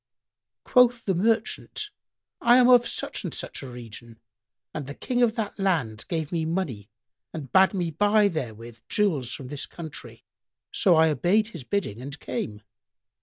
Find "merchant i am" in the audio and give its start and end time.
1.13-2.67